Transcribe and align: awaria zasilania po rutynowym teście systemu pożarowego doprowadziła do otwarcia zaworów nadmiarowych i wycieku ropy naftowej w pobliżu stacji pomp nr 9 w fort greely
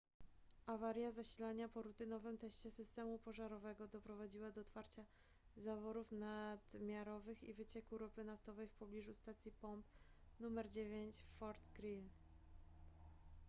awaria 0.67 1.11
zasilania 1.11 1.67
po 1.69 1.81
rutynowym 1.81 2.37
teście 2.37 2.71
systemu 2.71 3.19
pożarowego 3.19 3.87
doprowadziła 3.87 4.51
do 4.51 4.61
otwarcia 4.61 5.05
zaworów 5.57 6.11
nadmiarowych 6.11 7.43
i 7.43 7.53
wycieku 7.53 7.97
ropy 7.97 8.23
naftowej 8.23 8.67
w 8.67 8.71
pobliżu 8.73 9.13
stacji 9.13 9.51
pomp 9.51 9.85
nr 10.41 10.69
9 10.69 11.15
w 11.17 11.37
fort 11.39 11.61
greely 11.75 12.09